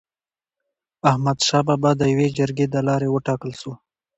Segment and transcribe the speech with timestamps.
[1.09, 3.71] احمد شاه بابا د يوي جرګي د لاري و ټاکل سو.